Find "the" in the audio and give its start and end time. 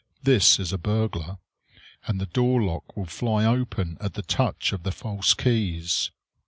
2.19-2.25, 4.15-4.23, 4.81-4.91